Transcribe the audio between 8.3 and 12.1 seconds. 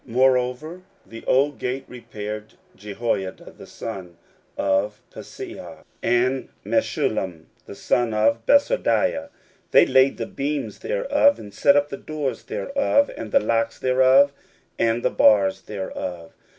Besodeiah; they laid the beams thereof, and set up the